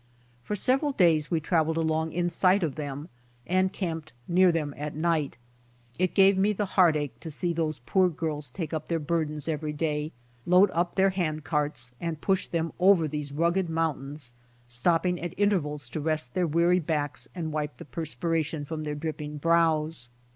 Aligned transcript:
For 0.43 0.55
several 0.55 0.93
days 0.93 1.29
we 1.29 1.39
traveled 1.39 1.77
along 1.77 2.11
in 2.11 2.27
sight 2.31 2.63
of 2.63 2.73
them 2.73 3.07
and 3.45 3.71
camped 3.71 4.13
near 4.27 4.51
them 4.51 4.73
at 4.75 4.95
night 4.95 5.37
It 5.99 6.15
gave 6.15 6.39
me 6.39 6.53
the 6.53 6.65
heartache 6.73 7.19
to 7.19 7.29
see 7.29 7.53
those 7.53 7.77
poor 7.85 8.09
girls 8.09 8.49
take 8.49 8.73
up 8.73 8.89
their 8.89 8.97
bur 8.97 9.25
dens 9.25 9.47
every 9.47 9.73
day, 9.73 10.11
load 10.47 10.71
up 10.73 10.95
their 10.95 11.11
hand 11.11 11.43
carts 11.43 11.91
and 12.01 12.19
push 12.19 12.47
them 12.47 12.73
over 12.79 13.07
those 13.07 13.31
rugged 13.31 13.69
mountains, 13.69 14.33
stopping 14.67 15.21
at 15.21 15.33
inter 15.33 15.59
vals 15.59 15.87
to 15.91 15.99
rest 15.99 16.33
their 16.33 16.47
weary 16.47 16.79
backs 16.79 17.27
and 17.35 17.51
wipe 17.53 17.77
the 17.77 17.85
perspira 17.85 18.43
tion 18.43 18.65
from 18.65 18.85
their 18.85 18.95
dripping 18.95 19.37
brows. 19.37 20.09